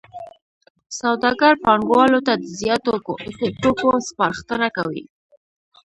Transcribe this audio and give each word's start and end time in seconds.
سوداګر 0.99 1.53
پانګوالو 1.65 2.19
ته 2.27 2.33
د 2.37 2.43
زیاتو 2.59 2.91
توکو 3.61 3.91
سپارښتنه 4.07 4.67
کوي 4.77 5.03